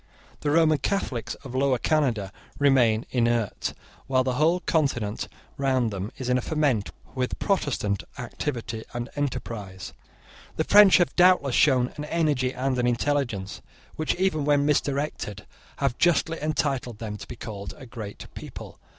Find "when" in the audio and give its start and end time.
14.43-14.65